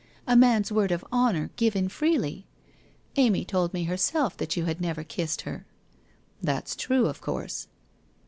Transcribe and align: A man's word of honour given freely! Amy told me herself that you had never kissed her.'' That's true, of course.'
A 0.25 0.35
man's 0.35 0.71
word 0.71 0.91
of 0.91 1.05
honour 1.13 1.51
given 1.57 1.87
freely! 1.87 2.47
Amy 3.17 3.45
told 3.45 3.71
me 3.71 3.83
herself 3.83 4.35
that 4.37 4.57
you 4.57 4.65
had 4.65 4.81
never 4.81 5.03
kissed 5.03 5.41
her.'' 5.41 5.67
That's 6.41 6.75
true, 6.75 7.05
of 7.05 7.21
course.' 7.21 7.67